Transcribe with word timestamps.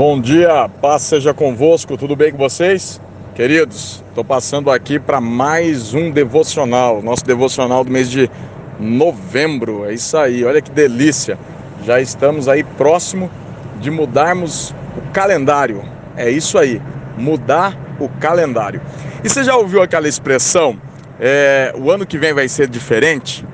Bom 0.00 0.18
dia, 0.18 0.66
paz 0.80 1.02
seja 1.02 1.34
convosco, 1.34 1.94
tudo 1.94 2.16
bem 2.16 2.32
com 2.32 2.38
vocês? 2.38 2.98
Queridos, 3.34 4.02
estou 4.08 4.24
passando 4.24 4.70
aqui 4.70 4.98
para 4.98 5.20
mais 5.20 5.92
um 5.92 6.10
devocional, 6.10 7.02
nosso 7.02 7.22
devocional 7.22 7.84
do 7.84 7.90
mês 7.90 8.10
de 8.10 8.30
novembro. 8.78 9.84
É 9.84 9.92
isso 9.92 10.16
aí, 10.16 10.42
olha 10.42 10.62
que 10.62 10.70
delícia. 10.70 11.38
Já 11.84 12.00
estamos 12.00 12.48
aí 12.48 12.64
próximo 12.64 13.30
de 13.78 13.90
mudarmos 13.90 14.74
o 14.96 15.12
calendário. 15.12 15.84
É 16.16 16.30
isso 16.30 16.56
aí, 16.56 16.80
mudar 17.18 17.76
o 18.00 18.08
calendário. 18.08 18.80
E 19.22 19.28
você 19.28 19.44
já 19.44 19.54
ouviu 19.54 19.82
aquela 19.82 20.08
expressão? 20.08 20.80
É, 21.20 21.74
o 21.76 21.90
ano 21.90 22.06
que 22.06 22.16
vem 22.16 22.32
vai 22.32 22.48
ser 22.48 22.70
diferente? 22.70 23.44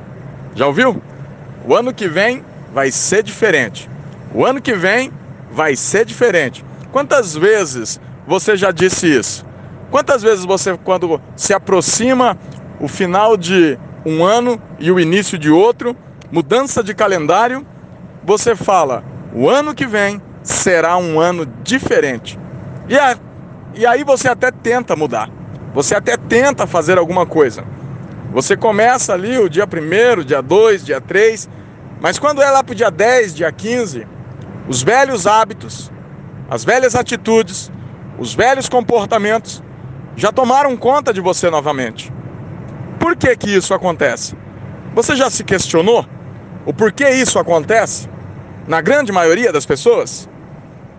Já 0.55 0.69
ouviu? 0.69 1.03
O 1.67 1.75
ano 1.75 1.93
que 1.93 2.07
vem 2.07 2.45
vai 2.73 2.93
ser 2.93 3.25
diferente. 3.25 3.91
O 4.33 4.47
ano 4.47 4.63
que 4.63 4.75
vem 4.75 5.11
vai 5.51 5.77
ser 5.77 6.05
diferente. 6.05 6.65
Quantas 6.93 7.35
vezes 7.35 8.01
você 8.27 8.57
já 8.57 8.71
disse 8.71 9.07
isso? 9.07 9.45
Quantas 9.91 10.23
vezes 10.23 10.45
você, 10.45 10.77
quando 10.77 11.21
se 11.37 11.55
aproxima 11.55 12.37
o 12.81 12.89
final 12.89 13.37
de 13.37 13.79
um 14.05 14.25
ano 14.25 14.61
e 14.79 14.91
o 14.91 14.99
início 14.99 15.39
de 15.39 15.51
outro, 15.51 15.97
mudança 16.31 16.83
de 16.83 16.95
calendário, 16.95 17.67
você 18.25 18.57
fala: 18.57 19.05
o 19.35 19.49
ano 19.49 19.75
que 19.75 19.87
vem 19.87 20.21
será 20.43 20.97
um 20.97 21.21
ano 21.21 21.47
diferente. 21.63 22.39
E, 22.89 22.97
é, 22.97 23.17
e 23.75 23.87
aí 23.87 24.05
você 24.05 24.29
até 24.29 24.51
tenta 24.51 24.97
mudar, 24.97 25.31
você 25.75 25.95
até 25.95 26.17
tenta 26.17 26.67
fazer 26.67 26.99
alguma 26.99 27.27
coisa. 27.27 27.65
Você 28.33 28.57
começa 28.57 29.15
ali 29.15 29.39
o 29.39 29.49
dia 29.49 29.65
1, 29.65 30.25
dia 30.25 30.43
2, 30.43 30.85
dia 30.85 31.01
3, 31.01 31.49
mas 32.01 32.19
quando 32.19 32.43
é 32.43 32.51
lá 32.51 32.63
para 32.63 32.73
o 32.73 32.77
dia 32.77 32.91
10, 32.91 33.35
dia 33.35 33.51
15, 33.51 34.07
os 34.69 34.83
velhos 34.83 35.27
hábitos, 35.27 35.91
as 36.51 36.65
velhas 36.65 36.95
atitudes, 36.95 37.71
os 38.19 38.35
velhos 38.35 38.69
comportamentos 38.69 39.63
já 40.17 40.33
tomaram 40.33 40.77
conta 40.77 41.13
de 41.13 41.21
você 41.21 41.51
novamente. 41.51 42.13
Por 42.99 43.17
que 43.17 43.37
que 43.37 43.51
isso 43.51 43.75
acontece? 43.75 44.37
Você 44.95 45.15
já 45.15 45.29
se 45.31 45.45
questionou 45.45 46.07
o 46.65 46.73
porquê 46.73 47.11
isso 47.11 47.39
acontece 47.39 48.09
na 48.67 48.81
grande 48.81 49.13
maioria 49.13 49.53
das 49.53 49.67
pessoas? 49.67 50.29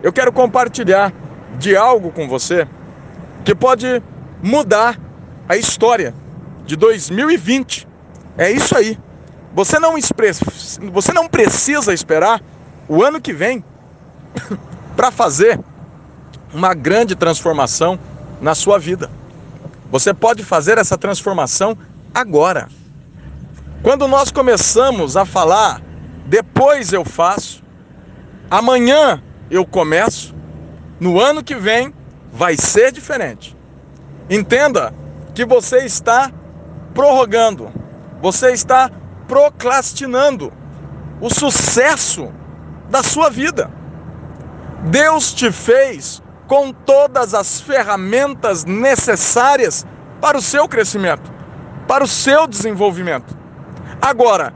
Eu 0.02 0.12
quero 0.12 0.32
compartilhar 0.32 1.12
de 1.58 1.76
algo 1.76 2.10
com 2.12 2.28
você 2.28 2.66
que 3.44 3.54
pode 3.54 4.02
mudar 4.42 4.98
a 5.48 5.56
história 5.56 6.14
de 6.64 6.76
2020. 6.76 7.88
É 8.36 8.50
isso 8.50 8.76
aí. 8.76 8.98
Você 9.54 9.78
não, 9.78 9.94
você 10.92 11.12
não 11.12 11.26
precisa 11.26 11.92
esperar 11.92 12.40
o 12.88 13.02
ano 13.02 13.20
que 13.20 13.32
vem 13.32 13.62
para 14.96 15.10
fazer 15.10 15.60
uma 16.52 16.74
grande 16.74 17.14
transformação 17.14 17.98
na 18.40 18.54
sua 18.54 18.78
vida. 18.78 19.10
Você 19.90 20.14
pode 20.14 20.42
fazer 20.42 20.78
essa 20.78 20.96
transformação 20.96 21.76
agora. 22.14 22.68
Quando 23.82 24.08
nós 24.08 24.30
começamos 24.30 25.16
a 25.16 25.24
falar, 25.24 25.80
depois 26.26 26.92
eu 26.92 27.04
faço, 27.04 27.62
amanhã 28.50 29.22
eu 29.50 29.64
começo, 29.64 30.34
no 30.98 31.20
ano 31.20 31.44
que 31.44 31.54
vem 31.54 31.94
vai 32.32 32.56
ser 32.56 32.90
diferente. 32.92 33.56
Entenda 34.28 34.92
que 35.34 35.44
você 35.44 35.84
está 35.84 36.30
prorrogando, 36.92 37.70
você 38.20 38.52
está 38.52 38.90
procrastinando 39.26 40.52
o 41.20 41.30
sucesso 41.30 42.32
da 42.88 43.02
sua 43.02 43.30
vida. 43.30 43.70
Deus 44.84 45.32
te 45.32 45.50
fez 45.52 46.22
com 46.46 46.72
todas 46.72 47.34
as 47.34 47.60
ferramentas 47.60 48.64
necessárias 48.64 49.86
para 50.20 50.38
o 50.38 50.42
seu 50.42 50.66
crescimento, 50.68 51.30
para 51.86 52.02
o 52.02 52.08
seu 52.08 52.46
desenvolvimento. 52.46 53.36
Agora, 54.00 54.52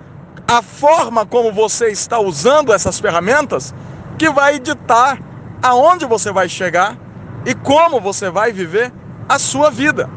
a 0.49 0.63
forma 0.63 1.27
como 1.27 1.53
você 1.53 1.89
está 1.89 2.19
usando 2.19 2.73
essas 2.73 2.99
ferramentas 2.99 3.75
que 4.19 4.31
vai 4.31 4.59
ditar 4.59 5.19
aonde 5.63 6.07
você 6.07 6.33
vai 6.33 6.49
chegar 6.49 6.97
e 7.45 7.55
como 7.55 8.01
você 8.01 8.31
vai 8.31 8.53
viver 8.53 8.93
a 9.29 9.39
sua 9.39 9.71
vida. 9.71 10.09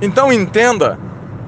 Então 0.00 0.32
entenda 0.32 0.98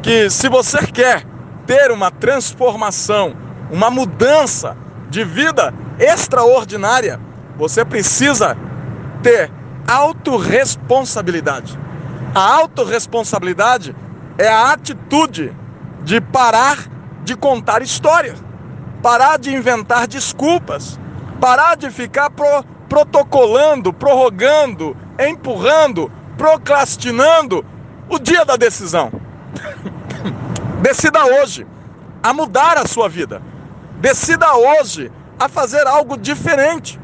que 0.03 0.31
se 0.31 0.49
você 0.49 0.87
quer 0.87 1.25
ter 1.67 1.91
uma 1.91 2.11
transformação, 2.11 3.35
uma 3.71 3.91
mudança 3.91 4.77
de 5.09 5.25
vida 5.25 5.75
extraordinária, 5.99 7.21
você 7.57 7.85
precisa 7.85 8.57
ter 9.23 9.51
autorresponsabilidade. 9.87 11.79
A 12.35 12.41
autorresponsabilidade 12.57 13.95
é 14.39 14.49
a 14.49 14.73
atitude 14.73 15.55
de 16.05 16.21
parar 16.21 16.87
de 17.25 17.37
contar 17.37 17.83
histórias, 17.83 18.43
parar 19.03 19.39
de 19.39 19.53
inventar 19.53 20.07
desculpas, 20.07 20.99
parar 21.41 21.77
de 21.77 21.91
ficar 21.91 22.31
pro, 22.31 22.63
protocolando, 22.89 23.93
prorrogando, 23.93 24.97
empurrando, 25.19 26.11
procrastinando 26.37 27.65
o 28.09 28.19
dia 28.19 28.45
da 28.45 28.57
decisão. 28.57 29.11
Decida 30.83 31.25
hoje 31.25 31.67
a 32.23 32.33
mudar 32.33 32.79
a 32.79 32.87
sua 32.87 33.09
vida. 33.09 33.43
Decida 33.99 34.55
hoje 34.55 35.11
a 35.39 35.49
fazer 35.49 35.87
algo 35.87 36.17
diferente. 36.17 37.01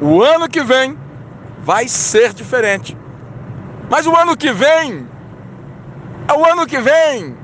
O 0.00 0.22
ano 0.22 0.48
que 0.48 0.62
vem 0.62 0.98
vai 1.62 1.88
ser 1.88 2.32
diferente. 2.32 2.96
Mas 3.90 4.06
o 4.06 4.16
ano 4.16 4.36
que 4.36 4.52
vem, 4.52 5.06
é 6.28 6.32
o 6.32 6.44
ano 6.44 6.66
que 6.66 6.80
vem. 6.80 7.36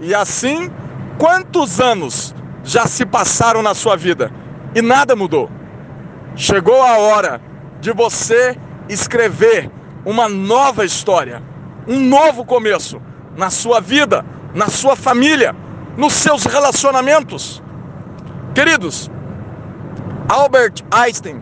E 0.00 0.14
assim, 0.14 0.70
quantos 1.18 1.80
anos 1.80 2.34
já 2.64 2.86
se 2.86 3.04
passaram 3.06 3.62
na 3.62 3.74
sua 3.74 3.96
vida 3.96 4.30
e 4.74 4.82
nada 4.82 5.14
mudou? 5.14 5.50
Chegou 6.34 6.82
a 6.82 6.98
hora 6.98 7.40
de 7.80 7.92
você 7.92 8.56
escrever 8.88 9.70
uma 10.04 10.28
nova 10.28 10.84
história, 10.84 11.42
um 11.86 11.98
novo 11.98 12.44
começo 12.44 13.00
na 13.36 13.50
sua 13.50 13.80
vida, 13.80 14.24
na 14.54 14.68
sua 14.68 14.96
família, 14.96 15.54
nos 15.96 16.12
seus 16.12 16.44
relacionamentos. 16.44 17.62
Queridos, 18.54 19.10
Albert 20.28 20.82
Einstein 20.90 21.40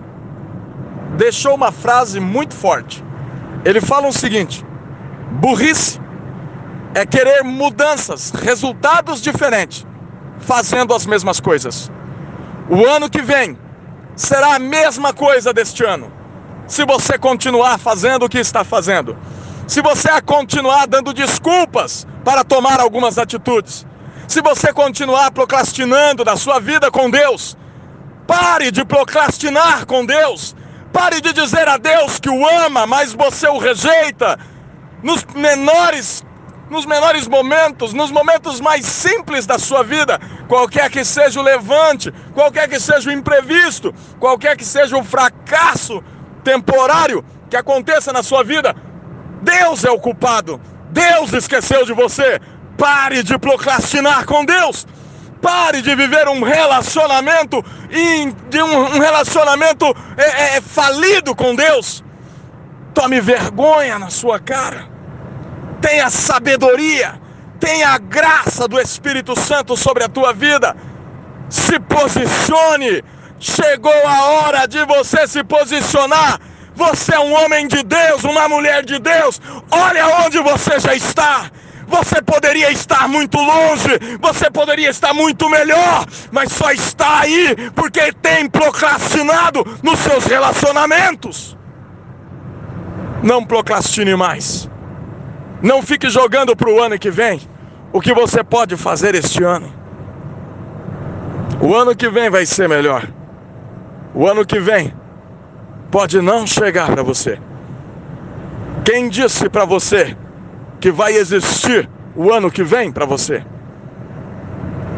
deixou 1.17 1.55
uma 1.55 1.72
frase 1.72 2.21
muito 2.21 2.55
forte. 2.55 3.03
Ele 3.65 3.81
fala 3.81 4.09
o 4.09 4.12
seguinte: 4.12 4.65
burrice 5.41 5.99
é 6.94 7.06
querer 7.06 7.43
mudanças, 7.43 8.31
resultados 8.31 9.23
diferentes, 9.23 9.87
fazendo 10.41 10.94
as 10.94 11.06
mesmas 11.06 11.41
coisas. 11.41 11.91
O 12.69 12.87
ano 12.87 13.09
que 13.09 13.23
vem 13.23 13.59
será 14.15 14.56
a 14.56 14.59
mesma 14.59 15.12
coisa 15.12 15.53
deste 15.53 15.83
ano. 15.83 16.12
Se 16.67 16.84
você 16.84 17.19
continuar 17.19 17.78
fazendo 17.78 18.27
o 18.27 18.28
que 18.28 18.39
está 18.39 18.65
fazendo, 18.65 19.17
se 19.67 19.81
você 19.81 20.21
continuar 20.23 20.87
dando 20.87 21.12
desculpas 21.15 22.06
para 22.23 22.44
tomar 22.44 22.81
algumas 22.81 23.19
atitudes, 23.19 23.87
se 24.28 24.43
você 24.43 24.73
continuar 24.73 25.31
procrastinando 25.31 26.25
na 26.25 26.37
sua 26.37 26.61
vida 26.61 26.91
com 26.91 27.11
Deus, 27.11 27.56
pare 28.27 28.71
de 28.71 28.85
procrastinar 28.85 29.87
com 29.87 30.05
Deus. 30.05 30.55
Pare 30.93 31.21
de 31.21 31.33
dizer 31.33 31.69
a 31.69 31.77
Deus 31.77 32.19
que 32.19 32.31
o 32.31 32.49
ama, 32.49 32.87
mas 32.87 33.12
você 33.12 33.49
o 33.49 33.59
rejeita. 33.59 34.39
Nos 35.03 35.25
menores 35.35 36.25
nos 36.71 36.87
menores 36.87 37.29
momentos, 37.29 37.93
nos 37.93 38.11
momentos 38.11 38.61
mais 38.61 38.87
simples 38.87 39.47
da 39.47 39.59
sua 39.59 39.85
vida, 39.85 40.19
qualquer 40.49 40.91
que 40.91 41.05
seja 41.05 41.39
o 41.39 41.43
levante, 41.43 42.11
qualquer 42.33 42.69
que 42.69 42.81
seja 42.81 43.11
o 43.11 43.12
imprevisto, 43.12 43.95
qualquer 44.19 44.56
que 44.56 44.65
seja 44.65 44.97
o 44.97 45.05
fracasso 45.05 46.03
temporário 46.43 47.25
que 47.50 47.56
aconteça 47.56 48.12
na 48.12 48.23
sua 48.23 48.43
vida, 48.43 48.75
Deus 49.43 49.85
é 49.85 49.91
o 49.91 50.00
culpado. 50.00 50.61
Deus 50.91 51.32
esqueceu 51.32 51.85
de 51.85 51.93
você. 51.93 52.41
Pare 52.79 53.23
de 53.23 53.38
procrastinar 53.38 54.25
com 54.25 54.44
Deus. 54.44 54.87
Pare 55.44 55.82
de 55.82 55.94
viver 55.94 56.26
um 56.26 56.43
relacionamento 56.43 57.62
de 58.49 58.62
um, 58.62 58.99
relacionamento 58.99 59.85
é, 60.17 60.23
é, 60.23 60.56
é, 60.56 60.61
falido 60.62 61.37
com 61.37 61.55
Deus. 61.55 62.02
Tome 62.94 63.20
vergonha 63.20 63.99
na 63.99 64.08
sua 64.08 64.41
cara. 64.41 64.88
Tenha 65.82 66.08
sabedoria. 66.08 67.20
Tenha 67.61 67.91
a 67.91 67.99
graça 67.99 68.67
do 68.67 68.81
Espírito 68.81 69.38
Santo 69.38 69.76
sobre 69.76 70.02
a 70.02 70.08
tua 70.08 70.32
vida. 70.32 70.75
Se 71.50 71.79
posicione. 71.79 73.05
Chegou 73.38 73.93
a 74.06 74.25
hora 74.25 74.67
de 74.67 74.82
você 74.87 75.29
se 75.29 75.44
posicionar. 75.44 76.40
Você 76.75 77.14
é 77.14 77.20
um 77.20 77.35
homem 77.35 77.69
de 77.69 77.82
Deus, 77.82 78.25
uma 78.25 78.49
mulher 78.49 78.82
de 78.82 78.99
Deus. 78.99 79.43
Olha 79.70 80.25
onde 80.25 80.38
você 80.38 80.81
já 80.81 80.94
está. 80.94 81.50
Você 81.87 82.23
poderia 82.23 82.71
estar 82.71 83.09
muito 83.09 83.39
longe, 83.39 84.19
você 84.21 84.51
poderia 84.51 84.91
estar 84.91 85.13
muito 85.13 85.49
melhor, 85.49 86.07
mas 86.33 86.53
só 86.53 86.71
está 86.73 87.21
aí 87.21 87.55
porque 87.75 88.13
tem 88.13 88.49
procrastinado 88.49 89.65
nos 89.83 89.99
seus 90.01 90.25
relacionamentos. 90.25 91.57
Não 93.23 93.45
procrastine 93.45 94.15
mais. 94.15 94.69
Não 95.63 95.83
fique 95.83 96.11
jogando 96.11 96.55
para 96.55 96.71
o 96.71 96.83
ano 96.83 96.99
que 96.99 97.11
vem 97.11 97.41
o 97.93 98.01
que 98.01 98.13
você 98.13 98.43
pode 98.43 98.77
fazer 98.77 99.15
este 99.15 99.43
ano. 99.43 99.73
O 101.61 101.75
ano 101.75 101.95
que 101.95 102.09
vem 102.11 102.29
vai 102.29 102.45
ser 102.45 102.69
melhor. 102.69 103.09
O 104.15 104.29
ano 104.29 104.45
que 104.45 104.59
vem 104.61 104.93
pode 105.91 106.21
não 106.21 106.47
chegar 106.47 106.91
para 106.91 107.03
você. 107.03 107.39
Quem 108.85 109.09
disse 109.09 109.49
para 109.49 109.65
você 109.65 110.17
que 110.85 110.93
vai 110.93 111.17
existir 111.17 111.89
o 112.15 112.31
ano 112.31 112.51
que 112.51 112.63
vem 112.63 112.93
para 112.93 113.07
você? 113.07 113.43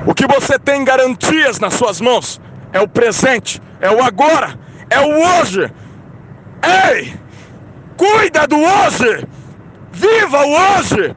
O 0.04 0.12
que 0.12 0.26
você 0.26 0.58
tem 0.58 0.82
garantias 0.82 1.60
nas 1.60 1.74
suas 1.74 2.00
mãos 2.00 2.40
é 2.72 2.80
o 2.80 2.88
presente, 2.88 3.62
é 3.80 3.88
o 3.88 4.02
agora, 4.02 4.58
é 4.90 4.98
o 4.98 5.40
hoje. 5.40 5.72
Ei! 6.90 7.14
Cuida 7.96 8.48
do 8.48 8.56
hoje! 8.56 9.28
Viva 9.92 10.44
o 10.44 10.50
hoje! 10.50 11.14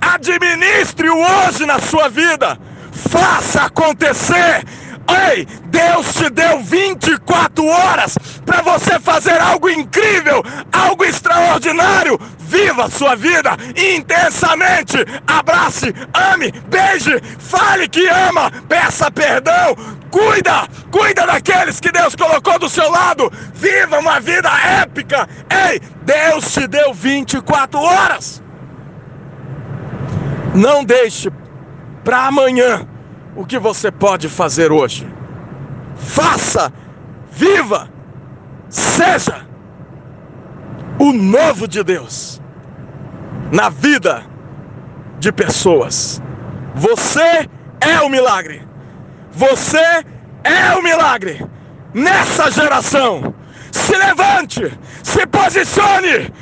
Administre 0.00 1.10
o 1.10 1.18
hoje 1.18 1.66
na 1.66 1.80
sua 1.80 2.08
vida! 2.08 2.56
Faça 2.92 3.62
acontecer! 3.62 4.64
Ei, 5.12 5.46
Deus 5.66 6.14
te 6.14 6.30
deu 6.30 6.60
24 6.60 7.64
horas 7.66 8.16
para 8.46 8.62
você 8.62 8.98
fazer 8.98 9.40
algo 9.40 9.68
incrível, 9.68 10.42
algo 10.72 11.04
extraordinário. 11.04 12.18
Viva 12.38 12.84
a 12.84 12.90
sua 12.90 13.14
vida 13.14 13.56
intensamente. 13.76 14.98
Abrace, 15.26 15.94
ame, 16.12 16.52
beije, 16.68 17.20
fale 17.38 17.88
que 17.88 18.06
ama, 18.08 18.50
peça 18.68 19.10
perdão. 19.10 19.74
Cuida, 20.10 20.68
cuida 20.90 21.26
daqueles 21.26 21.80
que 21.80 21.90
Deus 21.90 22.14
colocou 22.14 22.58
do 22.58 22.68
seu 22.68 22.90
lado. 22.90 23.32
Viva 23.54 23.98
uma 23.98 24.20
vida 24.20 24.50
épica. 24.82 25.28
Ei, 25.48 25.80
Deus 26.02 26.52
te 26.52 26.66
deu 26.66 26.92
24 26.92 27.80
horas. 27.80 28.42
Não 30.54 30.84
deixe 30.84 31.30
para 32.04 32.26
amanhã 32.26 32.86
o 33.34 33.44
que 33.44 33.58
você 33.58 33.90
pode 33.90 34.28
fazer 34.28 34.70
hoje. 34.70 35.06
Faça, 35.96 36.72
viva, 37.30 37.88
seja 38.68 39.46
o 40.98 41.12
novo 41.12 41.66
de 41.66 41.82
Deus 41.82 42.40
na 43.50 43.68
vida 43.68 44.24
de 45.18 45.32
pessoas. 45.32 46.22
Você 46.74 47.48
é 47.80 48.00
o 48.00 48.08
milagre. 48.08 48.66
Você 49.32 50.04
é 50.44 50.74
o 50.76 50.82
milagre 50.82 51.44
nessa 51.94 52.50
geração. 52.50 53.34
Se 53.70 53.96
levante, 53.96 54.72
se 55.02 55.26
posicione 55.26 56.32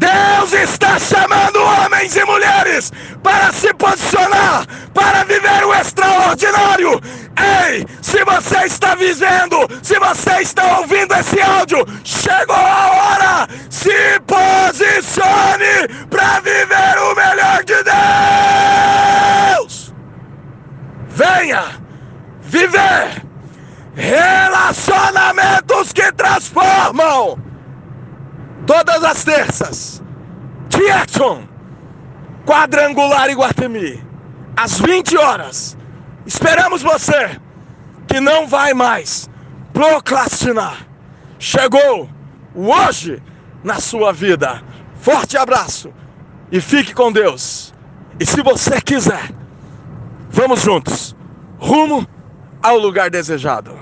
Deus 0.00 0.52
está 0.54 0.98
chamando 0.98 1.62
homens 1.62 2.16
e 2.16 2.24
mulheres 2.24 2.90
para 3.22 3.52
se 3.52 3.72
posicionar, 3.74 4.66
para 4.94 5.24
viver 5.24 5.62
o 5.66 5.74
extraordinário. 5.74 6.98
Ei, 7.36 7.86
se 8.00 8.24
você 8.24 8.64
está 8.64 8.94
vivendo, 8.94 9.68
se 9.82 9.98
você 9.98 10.40
está 10.40 10.78
ouvindo 10.78 11.14
esse 11.14 11.38
áudio, 11.42 11.84
chegou 12.02 12.56
a 12.56 12.90
hora. 12.90 13.46
Se 13.68 14.18
posicione 14.26 15.86
para 16.08 16.40
viver 16.40 16.98
o 16.98 17.14
melhor 17.14 17.62
de 17.64 17.76
Deus. 19.54 19.94
Venha 21.10 21.62
viver 22.40 23.22
relacionamentos 23.94 25.92
que 25.92 26.10
transformam 26.12 27.49
todas 28.66 29.02
as 29.04 29.24
terças. 29.24 30.02
Jackson, 30.68 31.42
quadrangular 32.46 33.28
Iguatemi, 33.30 34.02
às 34.56 34.78
20 34.78 35.16
horas. 35.16 35.76
Esperamos 36.26 36.82
você 36.82 37.40
que 38.06 38.20
não 38.20 38.46
vai 38.46 38.72
mais 38.74 39.28
procrastinar. 39.72 40.86
Chegou 41.38 42.08
hoje 42.54 43.22
na 43.64 43.80
sua 43.80 44.12
vida. 44.12 44.62
Forte 45.00 45.36
abraço 45.36 45.92
e 46.52 46.60
fique 46.60 46.94
com 46.94 47.10
Deus. 47.10 47.72
E 48.18 48.26
se 48.26 48.42
você 48.42 48.80
quiser, 48.80 49.30
vamos 50.30 50.60
juntos 50.60 51.16
rumo 51.58 52.06
ao 52.62 52.78
lugar 52.78 53.10
desejado. 53.10 53.79